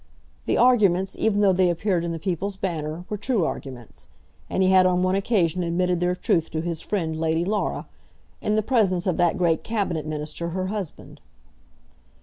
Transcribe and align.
The 0.47 0.57
arguments, 0.57 1.15
even 1.19 1.41
though 1.41 1.53
they 1.53 1.69
appeared 1.69 2.03
in 2.03 2.11
the 2.11 2.17
People's 2.17 2.55
Banner, 2.55 3.05
were 3.07 3.17
true 3.19 3.45
arguments; 3.45 4.07
and 4.49 4.63
he 4.63 4.69
had 4.69 4.87
on 4.87 5.03
one 5.03 5.13
occasion 5.13 5.61
admitted 5.61 5.99
their 5.99 6.15
truth 6.15 6.49
to 6.53 6.61
his 6.61 6.81
friend 6.81 7.19
Lady 7.19 7.45
Laura, 7.45 7.85
in 8.41 8.55
the 8.55 8.63
presence 8.63 9.05
of 9.05 9.17
that 9.17 9.37
great 9.37 9.63
Cabinet 9.63 10.07
Minister, 10.07 10.49
her 10.49 10.65
husband. 10.69 11.21